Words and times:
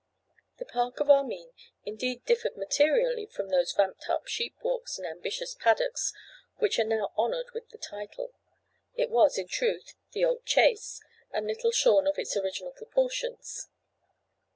The 0.57 0.65
park 0.65 0.99
of 0.99 1.11
Armine 1.11 1.53
indeed 1.85 2.25
differed 2.25 2.57
materially 2.57 3.27
from 3.27 3.49
those 3.49 3.71
vamped 3.71 4.09
up 4.09 4.25
sheep 4.25 4.55
walks 4.63 4.97
and 4.97 5.05
ambitious 5.05 5.53
paddocks 5.53 6.11
which 6.57 6.79
are 6.79 6.83
now 6.83 7.13
honoured 7.19 7.51
with 7.53 7.69
the 7.69 7.77
title. 7.77 8.33
It 8.95 9.11
was, 9.11 9.37
in 9.37 9.47
truth, 9.47 9.93
the 10.13 10.25
old 10.25 10.43
chase, 10.43 11.01
and 11.29 11.45
little 11.45 11.69
shorn 11.69 12.07
of 12.07 12.17
its 12.17 12.35
original 12.35 12.71
proportions. 12.71 13.69